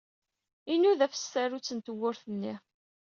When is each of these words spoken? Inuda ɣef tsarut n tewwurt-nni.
Inuda 0.73 1.05
ɣef 1.05 1.13
tsarut 1.15 1.73
n 1.73 1.79
tewwurt-nni. 1.85 2.53